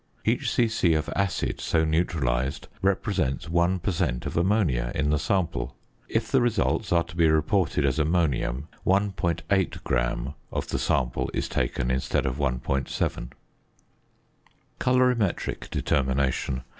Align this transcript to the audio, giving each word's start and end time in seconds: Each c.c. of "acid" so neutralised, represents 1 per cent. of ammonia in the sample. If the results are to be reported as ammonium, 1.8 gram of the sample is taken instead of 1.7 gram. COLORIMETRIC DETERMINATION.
Each 0.25 0.49
c.c. 0.51 0.95
of 0.95 1.09
"acid" 1.15 1.61
so 1.61 1.85
neutralised, 1.85 2.67
represents 2.81 3.47
1 3.47 3.77
per 3.77 3.91
cent. 3.91 4.25
of 4.25 4.35
ammonia 4.35 4.91
in 4.95 5.11
the 5.11 5.19
sample. 5.19 5.75
If 6.09 6.31
the 6.31 6.41
results 6.41 6.91
are 6.91 7.03
to 7.03 7.15
be 7.15 7.29
reported 7.29 7.85
as 7.85 7.99
ammonium, 7.99 8.67
1.8 8.83 9.83
gram 9.83 10.33
of 10.51 10.69
the 10.69 10.79
sample 10.79 11.29
is 11.35 11.47
taken 11.47 11.91
instead 11.91 12.25
of 12.25 12.37
1.7 12.39 12.97
gram. 12.97 13.29
COLORIMETRIC 14.79 15.69
DETERMINATION. 15.69 16.63